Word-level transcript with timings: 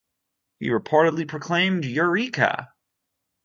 He 0.57 0.69
reportedly 0.69 1.27
proclaimed 1.27 1.85
Eureka! 1.85 2.73